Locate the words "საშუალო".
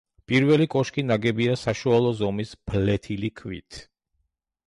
1.65-2.15